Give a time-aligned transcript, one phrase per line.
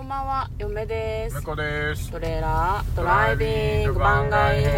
[0.00, 1.42] こんばんは、嫁です向。
[1.42, 4.70] こうですトレーラードライビング番外編。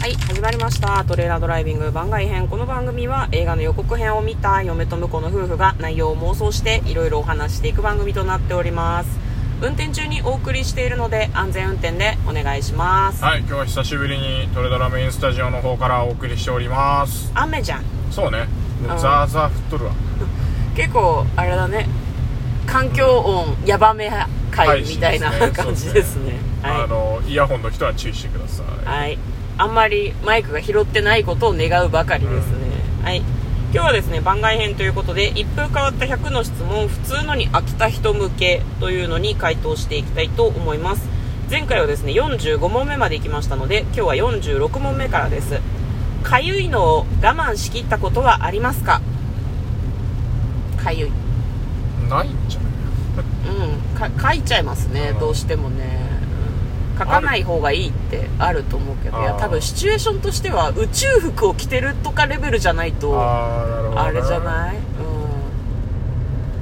[0.00, 1.04] はい、始まりました。
[1.04, 2.46] トレーラードライビング番外編。
[2.46, 9.10] この番組は映画の予告編を見た嫁と婿の夫婦が内容を妄想していろいろお話していく番組となっております。
[9.60, 13.24] 運転中にお送りしているので安全運転でお願いします。
[13.24, 17.82] はい今日は久しぶりにトレドラメインスタジオの方からお送りしております雨じゃん。
[18.12, 18.46] そうね
[18.82, 19.92] うんザーザー降っとるわ
[20.76, 21.88] 結構、あれだね。
[22.70, 24.10] 環境音ヤバめ
[24.50, 26.34] 会みたいなはい感じですね。
[26.62, 29.18] はいあのイヤホンの人は注意してくださいはい。
[29.56, 32.66] あんまりマイクが拾ってないことを願うばかりですね。
[33.02, 33.22] はい。
[33.72, 41.06] 今日はですね、番外編ということで、一風変わった100の質問、普通のに飽きた人向けというのに回答していきたいと思います。
[41.50, 45.60] 前回はですね、45問目まで行きましたので、今日は46問目からです。
[46.22, 49.00] かゆいのを我慢しきったことはありますか？
[50.82, 51.10] かゆい。
[52.08, 52.28] ない
[53.58, 53.98] うん。
[53.98, 55.18] か、書いちゃいますね、うん。
[55.20, 55.98] どうしてもね。
[56.98, 64.76] 書かない方がいいってあると思うけどいや多分シチュエーションとしては宇宙服を着てるとかレベルじゃないとあれじゃない？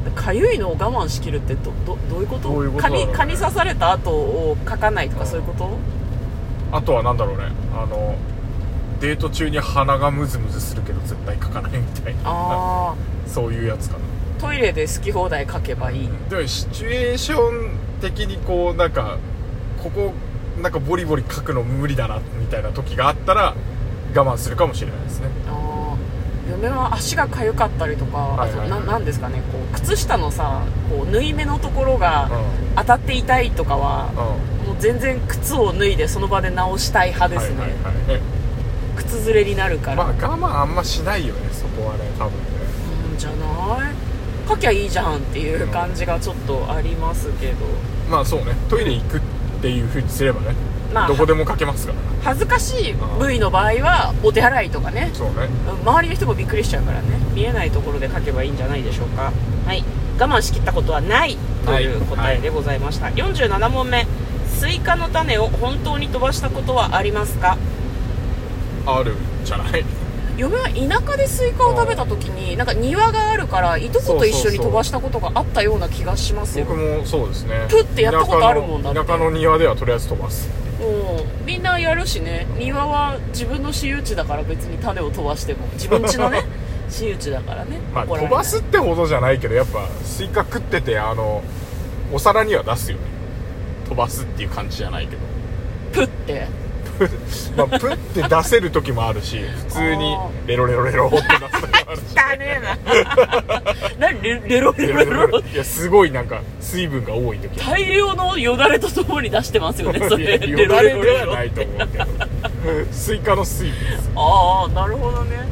[0.07, 0.13] うん。
[0.13, 2.51] かゆいのを我慢しきるってどどどういうこと？
[2.51, 5.31] どう蚊に蚊に刺された後を書かないとかうん。
[5.31, 5.71] そういうこと？
[6.77, 7.45] あとはなんだろうね。
[7.75, 8.15] あの
[9.01, 12.21] デート中に鼻がムズムズするけど絶対書かないみたいな。
[12.27, 12.95] あ
[13.27, 14.01] そういうやつかな。
[14.05, 14.07] あ
[14.39, 16.09] トイレで好き放題書けばいい。
[16.31, 17.71] でもシチュエーション
[18.01, 19.19] 的にこうなんか
[19.83, 20.13] ここ
[20.61, 23.55] なんかボリボリ書くの無理だなみたいな時があったら
[24.15, 25.29] 我慢するかもしれないですね。
[25.49, 25.97] ああ
[26.51, 28.71] 嫁は足が痒かったりとか、はいはい。
[28.71, 32.77] あとななんですかねこう靴下のさこう縫い目のところがうん。
[32.77, 34.67] 当たって痛いとかは、うん。
[34.69, 37.95] もう全然靴を脱いでその場で直したい派ですね、はいはいはい。
[38.09, 38.21] え。
[38.97, 42.39] 靴ずれになるから、まあ我慢あんましないよねそこはね多分ね。
[43.13, 43.37] うんじゃな
[43.91, 43.95] い？
[44.49, 47.67] 書きゃいいじゃんっていう感じがちょっとありますけど。
[48.11, 48.55] まあそうね。
[48.69, 49.21] トイレ行くっ
[49.61, 50.55] ていう風にすればね、
[50.93, 55.11] まあどこでも書けますから恥ずかしい部位の場合はお手洗いとかね。
[55.13, 55.49] そうね。
[55.69, 57.07] うん周りの人もびっくりしちゃうからね。
[57.35, 59.33] 見えないところで書けばいいんじゃないでしょうか。
[59.67, 59.85] はい。
[60.19, 61.37] 我慢しきったことはない
[61.67, 64.07] という答えでございました、47問目。
[64.49, 67.59] スイカの種を本当に飛ばしたことはありますか？
[68.87, 69.85] あるんじゃない？
[70.37, 76.67] 嫁は田舎でスイカを食べた時になんか庭があるからいとこと一緒に飛ばしたことがあったような気がしますよ。
[76.67, 77.67] 僕もそうですね。
[77.69, 79.01] プッてやったことあるもんだって。
[79.01, 80.49] 田舎の庭ではとりあえず飛ばす。
[80.81, 81.47] うん。
[81.47, 82.47] みんなやるしね。
[82.59, 85.67] 庭は自分の私有地だから別に種を飛ばしても。
[85.73, 86.45] 自分家のね
[86.89, 87.79] 私有地だからね。
[87.95, 91.43] まあ飛ばすってほどじゃないけどやっぱスイカ食っててあの
[92.13, 93.05] お皿には出すよね。
[93.89, 95.23] 飛ばすっていう感じじゃないけど。
[95.93, 96.47] プッて
[97.57, 101.47] まあプッて出せる時もあるし普通にレロレロレロって出す時も
[101.87, 102.03] あるし。
[102.17, 102.77] 汚ねえな。
[103.99, 105.41] 何レレロレロレロ？
[105.41, 107.59] いやすごいなんか水分が多い時。
[107.61, 110.39] 大量のよだれとともに出してますよねそれ。
[110.39, 112.05] よだれではないと思うけど。
[112.93, 114.11] スイカの水分です。
[114.15, 115.47] ああなるほどね。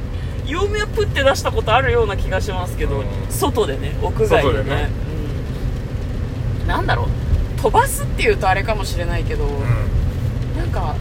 [0.47, 3.04] 嫁はプッて出したことあるような気がしますけど、うん。
[3.31, 4.43] 外でね屋外でね。
[4.43, 4.91] 外でね。
[6.62, 7.06] うん、なんだろう。
[7.62, 9.49] 飛ばすっていうとあれかもしれないけど、う
[10.59, 10.94] なんか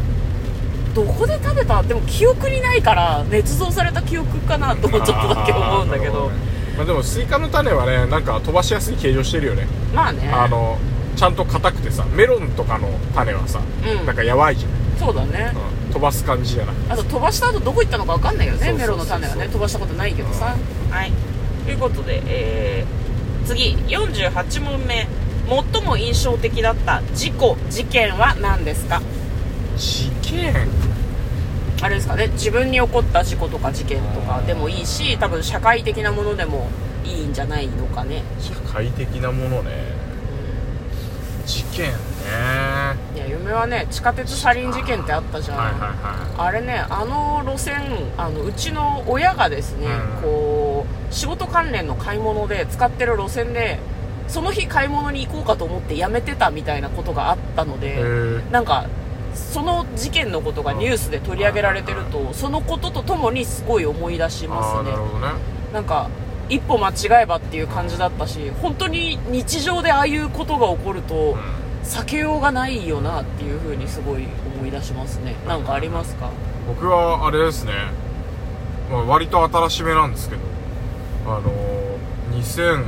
[0.94, 1.81] どこで食べた？
[1.84, 6.31] でも記憶にないから捏造された記憶かなともちょっとだけ思うんだけど。
[6.76, 9.68] まあ、でもスイカの種はねなんか飛ばしやすい形状してるよね。
[9.94, 10.28] まあね。
[10.30, 10.78] あの
[11.16, 13.59] ちゃんと硬くてさメロンとかの種はさ、
[14.00, 14.06] うん。
[14.08, 15.53] なんかやばいじゃん、そうだね、
[15.86, 15.94] うん。
[15.94, 19.48] 飛ばす感じじゃなくてあと飛ばした後どこ行ったのか分かんないよねメロンの種はね。
[19.50, 20.56] 飛ばしたことないけどさ、
[20.90, 21.12] はい。
[21.66, 23.76] ということで、えー、次。
[23.76, 25.08] 48問目。
[25.72, 29.02] 最も印象的だった事故事件は何ですか？
[29.78, 30.53] 事件？
[31.81, 32.28] あれですかね？
[32.29, 36.69] 自分に起こった事故とか事件とかでもいいし多分社会的なものでも
[37.03, 39.72] いいんじゃないのかね、社会的なものね。
[41.45, 41.94] 事件ね。
[43.16, 45.79] いや嫁はね地下鉄サリン事件ってあったじゃん、はいはい
[46.38, 47.81] はあれねあの路線
[48.16, 50.22] あのうちの親がですね、うん。
[50.22, 53.79] こう仕事関連の買い物で使ってる路線で
[54.29, 58.87] その日買い物に行こうかと思ってやめてたみたいなことがあったのいで、なんか
[59.34, 64.91] その事件のことがニュースで取り上げられてると、そのこととともにすごい思い出しますね。
[64.91, 65.34] なるほどね。
[65.74, 66.09] なんか
[66.50, 71.38] 一歩間違えばっていう感じだったし本当に日常でああいうことが起こると、
[71.84, 74.28] 避けようがないよなっていう風にすごい
[74.58, 75.36] 思い出しますね。
[75.47, 76.29] なんかありますか？
[76.68, 77.74] 僕はあれですね、
[78.91, 80.41] まあ、割と新しめなんですけど。
[81.26, 82.84] あのー、2000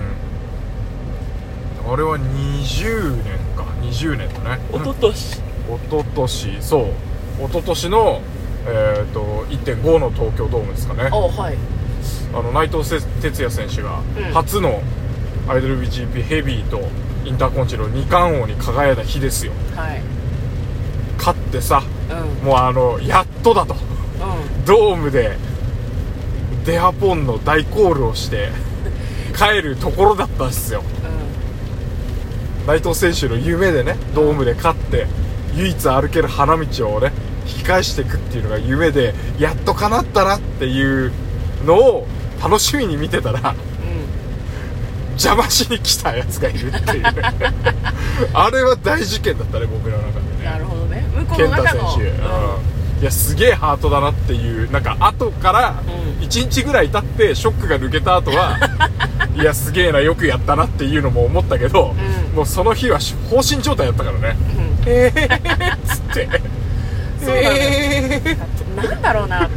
[1.87, 3.63] あれは20年か。
[3.81, 4.61] 20年だね。
[4.73, 8.21] 一昨年一昨年そう一昨年の
[8.67, 11.09] えっ、と1.5の東京ドームですかね。
[11.11, 11.55] あはい。
[12.33, 14.33] あの内藤せ哲也選手がうん。
[14.33, 14.81] 初の
[15.47, 16.81] IWGP ヘビーと
[17.25, 19.51] インターコンチの二冠王に輝いた日ですよ。
[19.75, 20.01] はい。
[21.17, 22.45] 勝ってさうん。
[22.45, 23.75] もうあのやっとだと。
[23.75, 23.77] う
[24.65, 25.37] ドームで
[26.65, 28.49] デハポンの大コールをして
[29.37, 30.81] 帰るところだったんですよ。
[30.81, 32.67] んうん。
[32.67, 35.05] 内藤選手の夢でねドームで勝って
[35.55, 37.11] 唯一歩ける花道をね
[37.47, 41.11] 引き返していくっていうのが夢でやっと叶ったなっていう
[41.65, 42.07] のを
[42.41, 43.55] 楽しみに見てたら
[45.15, 47.03] 邪魔しに来たやつがいるっていう。
[47.03, 47.11] ね
[48.33, 50.45] あれは大事件だったね僕の中でうん、ね。
[50.45, 51.05] なるほどね。
[51.13, 51.95] 向こうの中の。
[51.95, 53.01] 選手、うん。
[53.01, 55.81] いやすげえハートだなっていうなんか後から
[56.19, 56.25] うん。
[56.25, 58.57] 1日ぐらい経ってショックが抜けた後は
[59.35, 61.95] いやすげえなよくやったなっていうのも思ったけど、
[62.31, 62.35] うん。
[62.35, 62.99] もうその日は
[63.29, 64.37] 放心状態だったからね。
[64.59, 66.29] うんえーっつって。
[67.23, 69.49] そうだねえーなんだろうな。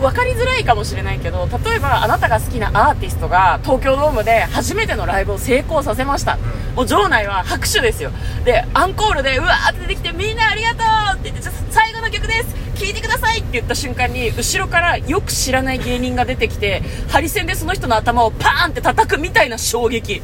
[0.00, 6.36] 分かりづらいかもしれないけど例えばあなたが好きなアーティストが東京ドームで初めてのライブを成功させました、
[6.74, 8.10] もう場内は拍手ですよ。
[8.44, 10.84] でアンコールでうわーって出てきてみんなありがと
[11.16, 12.54] うって言って最後の曲です。
[12.78, 20.20] 聴いてくださいって言った瞬間に後ろからよく知らない芸人が出てきてハリセンでその人の頭をパーンって叩くみたいな衝撃。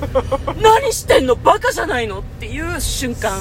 [0.61, 1.35] 何してんの？
[1.35, 2.19] バカじゃないの？
[2.19, 3.33] っていう瞬間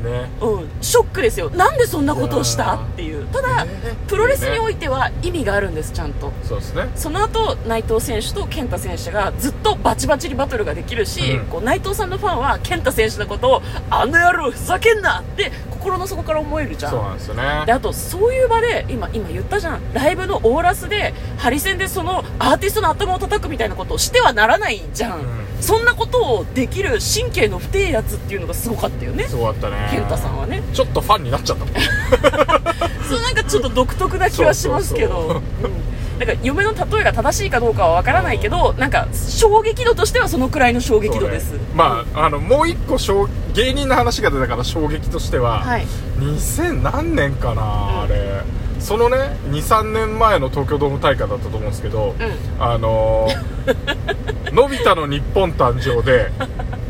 [0.00, 0.30] ね。
[0.40, 1.50] うん、ショックですよ。
[1.50, 2.74] なんでそんなことをした？
[2.74, 3.26] っていう。
[3.28, 3.70] ただ、ね。
[4.08, 6.32] プロレスにおいては意味があるんですちゃんと。
[6.42, 6.88] そうですね。
[6.96, 11.46] その後内藤選手と健太選手がずっとバチバチにバトルができるし、うん。
[11.46, 16.92] こう内藤さんのファンは健太選手のことをあの野郎ふざけんなって心の底から思えるじゃん。
[16.92, 17.42] そうなんですよね。
[17.66, 19.94] であとそういう場で今今言ったじゃん。
[19.94, 25.26] ライブのオーラスでハリセンでそのアーティストの頭を叩くみたいなことをしてはならないじゃん、うん。
[25.60, 29.24] そんなことをできる神経の不定やつっていうのがすごかったよね。
[29.24, 29.88] すごかったね。
[29.90, 30.62] 健太さんはね。
[30.74, 31.74] ちょっとファンになっちゃったもん。
[33.08, 35.89] そうなんかちょっと独特な気はしますけそうそうどうん
[36.20, 41.60] なんか嫁の例えが正しいかどうかはわからないけどなんか衝撃度としてはそのくらいの衝撃度です、ね。
[41.74, 45.86] まああのもう一個衝芸人の話が出たから衝撃としては、はい。
[46.18, 48.42] 2000何年かな、あれ。
[48.80, 49.16] そのね
[49.50, 52.62] 23年前の東京ドーム大会だったと思うんですけど、うん。
[52.62, 56.30] あのー のび太の日本誕生で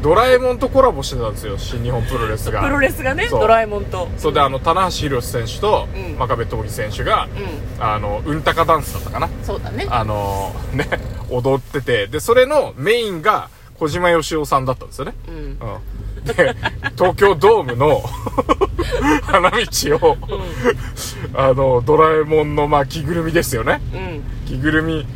[0.02, 2.62] ドラえもんとコラボしてたんですよ新日本プロレスが。
[2.62, 4.08] プロレスがねドラえもんと。
[4.16, 6.18] それであの棚橋宏選手とうん。
[6.18, 7.28] 真壁闘技選手が、う
[7.82, 9.28] あのうんたかダンスだったかな。
[9.42, 9.86] そうだね。
[9.90, 10.88] あのーね
[11.30, 12.06] 踊ってて。
[12.06, 15.14] でそれのメインが小島よしおさんだったんですよね。
[15.28, 15.34] うん。
[15.34, 16.24] うん。
[16.24, 16.56] で
[16.96, 18.02] 東京ドームの
[19.22, 19.58] 花道
[19.96, 20.16] を、
[21.34, 23.80] あのドラえもんのまあ着ぐるみですよね。
[23.94, 24.22] うん。
[24.46, 25.06] 着ぐるみ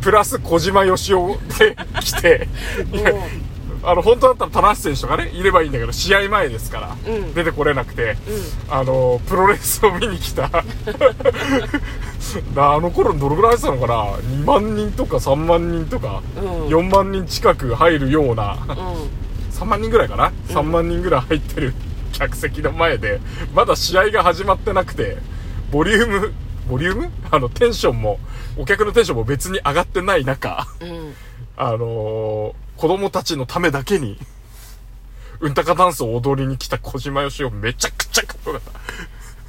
[0.00, 2.48] プラス小島よしおで来て
[3.84, 7.34] あの本当だったら田中選手とかねいればいいんだけど試合前ですから、うん。
[7.34, 8.16] 出てこれなくて、
[8.68, 8.72] うん。
[8.72, 10.50] あのプロレスを見に来た。
[12.56, 16.66] あの頃どれぐらい入ってたのかな？2万人とか3万人とか、うん。
[16.68, 19.10] 4万人近く入るようなうん。
[19.52, 21.74] 3万人ぐらいかな、3万人ぐらい入ってる
[22.12, 23.20] 客席の前で
[23.54, 25.18] まだ試合が始まってなくて
[25.70, 26.32] ボリューム
[26.68, 27.10] ボリューム？
[27.30, 28.18] あのテンションも
[28.56, 31.14] お客のテンションも別に上がってない中うん。
[31.56, 34.18] あのー、子供たちのためだけに
[35.40, 38.72] うんたかダンスを踊りに来た小島よしおめちゃくちゃかっこよかっ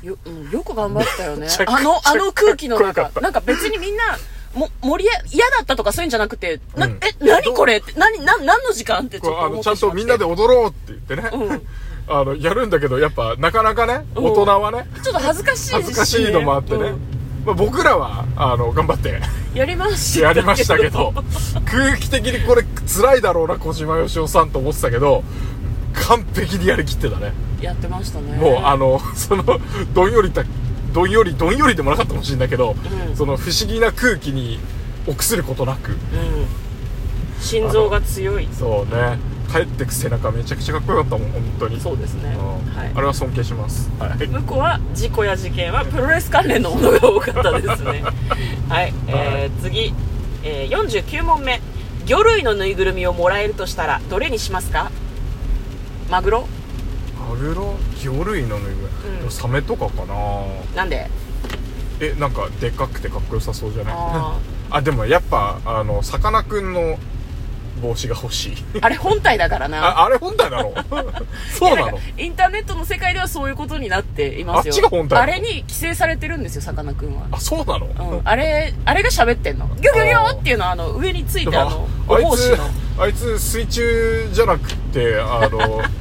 [0.01, 0.05] た。
[0.07, 1.47] ようんよく頑張ったよね。
[1.65, 4.17] あのあの空気の中なんか別にみんな
[4.53, 6.99] も盛り上嫌だったとかそういうんじゃなくて、なうん。
[7.01, 11.67] え何これって何何何の時間ってちょっとこうあのちゃん思ってしまってとみんなで踊ろうって言ってね、うん
[12.07, 14.25] あのやるんだけどやっぱなかなかねうん。
[14.25, 15.81] 大人はね、ちょっと恥ずかしいしね。
[15.81, 16.99] 恥ずかしいのもあってね、うん。
[17.45, 19.19] まあ、僕らはあの頑張って
[19.53, 21.13] やりましたやりましたけど
[21.65, 25.23] 空気的にこれ辛いだろうな小島よしおさんと思ってたけど
[25.93, 27.33] 完璧にやりきってたね。
[27.61, 28.35] やってましたね。
[28.37, 29.43] もうあのその
[29.93, 30.43] どんよりた
[30.91, 32.75] どんよりどんよりでもなかったかもしれないけど、
[33.09, 33.15] うん。
[33.15, 34.59] その不思議な空気に
[35.07, 35.91] 臆することなく。
[35.91, 35.97] うん。
[37.39, 38.47] 心臓が強い。
[38.51, 39.17] そうね
[39.53, 41.79] 帰ってく背中めちゃくちゃかっこよかったもん本当に。
[41.79, 42.35] そうですね。
[42.35, 42.41] う
[42.71, 42.75] ん。
[42.75, 42.91] はい。
[42.95, 43.89] あれは尊敬します。
[43.99, 44.27] はい。
[44.27, 48.03] 向こうは事故や事件はプロレス関連のものが多かったですね。
[48.69, 49.93] はい、えー、次、
[50.43, 51.61] えー、49問目。
[52.05, 54.91] 魚類のぬいぐるみをもらえるとしたらどれにしますか？
[56.09, 56.47] マグロ？
[57.29, 57.75] マグロ？
[57.97, 58.75] 魚類のぬいぐる
[59.19, 59.31] み、うん。
[59.31, 60.15] サメとかかな。
[60.75, 61.09] なんで？
[62.01, 63.93] えなんかでかくてかっこよさそうじゃない？
[63.95, 64.37] あ
[64.71, 66.97] あでもやっぱあのさかなクンの
[67.83, 68.53] 帽子が欲しい。
[68.81, 69.85] あれ本体だからな。
[69.85, 70.73] ああれ本体なの
[71.53, 71.99] そうなの？
[72.17, 74.73] インターネットの世界ではそういうことになっていますよ。
[74.73, 77.27] あっちが本体あれに規制されてるんですよさかなクンは。
[77.31, 79.67] あそうなの、うん、あれあれが喋ってんの。
[79.67, 82.69] ギョギョギョっていうのはあの上についてあのおあ子の。
[82.99, 85.81] あいつ水中じゃなくってあの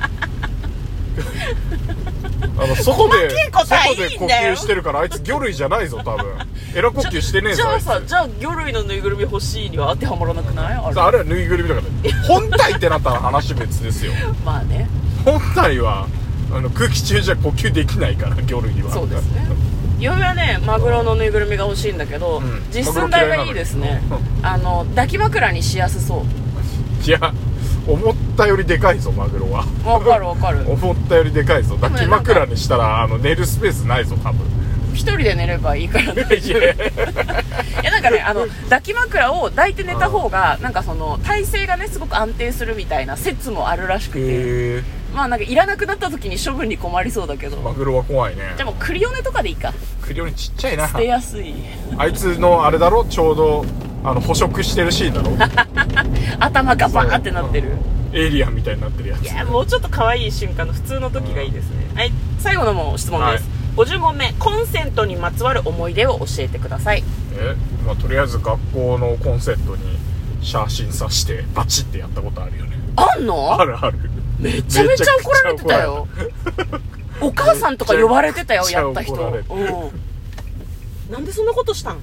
[2.59, 4.11] あの外で細けいことはいいんだよ。
[4.11, 6.27] 外で呼吸してるからあいつ魚類じゃないぞ多分。
[6.75, 10.75] エラ呼吸してねえぞじゃあさじゃあ魚類のぬいぐるみ欲しいには当てはまらなくない？
[10.75, 11.01] あれ。
[11.01, 12.25] あれはぬいぐるみだから。
[12.25, 14.13] 本体ってなったら話別ですよ。
[14.45, 14.89] まあね。
[15.25, 16.07] 本体は
[16.53, 18.91] あの空気中じゃ呼吸できないから魚類は。
[18.91, 19.47] そうですね。
[19.99, 22.63] 嫁はねマグロのぬいぐるみが欲しいんだけど、うん。
[22.71, 24.03] 実寸大がいいですね。
[24.43, 27.07] あの抱き枕にしやすそう。
[27.07, 27.33] いや
[27.87, 29.65] 思ったよりでかいぞマグロは。
[29.85, 30.61] わかるわかる。
[30.71, 31.77] 思ったよりでかいぞ。
[31.81, 34.41] 抱き枕にしたらあの寝るスペースないぞ多分。
[34.95, 36.27] 一人で寝ればいいからね。
[36.37, 36.77] いやい
[37.83, 37.91] や。
[37.91, 45.03] なんかねあの抱き枕を抱いて寝た方がなんかその体勢がねすごく安定するみたいな説もあるらしくて。
[45.15, 47.59] まあなんかいらなくなった時に処分に困りそうだけど。
[47.59, 48.55] マグロは怖いね。
[48.57, 49.75] でもクリオネとかでいいか。
[50.01, 50.89] クリオネちっちゃいな。
[50.89, 51.55] 捨てやすい。
[51.99, 53.05] あいつのあれだろ？
[53.05, 53.67] ちょうど
[54.05, 55.37] あの捕食してるシーンだろ？
[56.41, 57.71] 頭がバーってなってる。
[58.13, 59.23] エイリアンみたいになってるやつ。
[59.23, 61.89] いやもうちょっと可愛い瞬間の普通の時がいいですね。
[61.95, 62.13] はい。
[62.39, 64.33] 最後のもう質問です、50問目。
[64.39, 67.05] コンセントにまつわる思い出を教えてください。
[67.37, 67.55] え
[67.87, 69.83] まあとりあえず学校のコンセントに
[70.43, 72.73] シャーシンさしてバチってやったことあるよね。
[72.97, 73.59] あんの？
[73.59, 73.99] あるある。
[74.39, 76.07] めちゃめちゃ怒られてたよ。
[77.21, 79.17] お母さんとか呼ばれてたよやった人。
[81.11, 81.99] なんでそんなことしたん？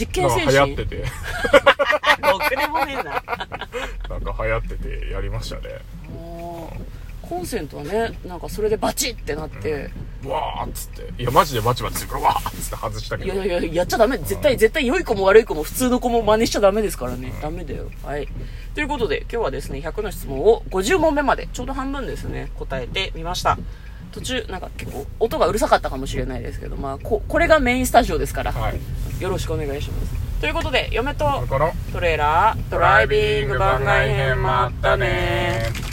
[0.00, 1.04] 実験なんか精神流行ってて。
[2.30, 3.02] ろくでもねえな。
[4.08, 5.78] なんか流行っててやりましたね
[7.30, 9.88] コンセントはねなんかそれでバチってなって、
[10.26, 11.22] わーっつって。
[11.22, 13.32] いやマジでバチバチするからわーっつって外したけど。
[13.32, 14.18] いやいやいややっちゃダメ。
[14.18, 17.32] 絶対絶対良い子も悪い子も普通の子も真似しちゃダメですからね。
[17.40, 17.88] ダメだよ。
[18.04, 18.26] はい。
[18.74, 22.50] ということで今日はですね100の質問を50問目までちょうど半分ですね。
[22.58, 23.56] 答えてみました。
[24.10, 29.22] 途中なんか結構音がうるさかったかもしれないですけどまあここれがメインスタジオですから、はい。
[29.22, 30.40] よろしくお願いします。
[30.40, 35.89] ということで嫁とこれからトレーラードライビング番外編まったね